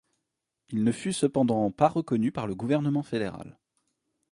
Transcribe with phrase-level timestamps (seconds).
[0.69, 3.59] Il ne fut cependant pas reconnu par le gouvernement fédéral.